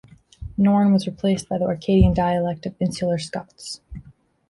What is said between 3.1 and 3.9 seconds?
Scots.